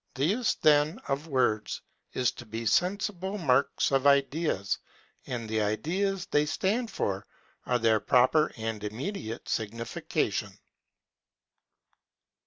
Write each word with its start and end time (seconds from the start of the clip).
The 0.15 0.25
use, 0.25 0.55
then, 0.55 0.97
of 1.07 1.27
words, 1.27 1.79
is 2.13 2.31
to 2.31 2.45
be 2.47 2.65
sensible 2.65 3.37
marks 3.37 3.91
of 3.91 4.07
ideas; 4.07 4.79
and 5.27 5.47
the 5.47 5.61
ideas 5.61 6.25
they 6.25 6.47
stand 6.47 6.89
for 6.89 7.27
are 7.67 7.77
their 7.77 7.99
proper 7.99 8.51
and 8.57 8.83
immediate 8.83 9.47
signification. 9.47 10.57